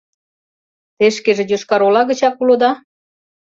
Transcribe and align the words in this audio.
Те 0.97 1.05
шкеже 1.15 1.43
Йошкар-Ола 1.51 2.01
гычак 2.09 2.35
улыда? 2.41 2.71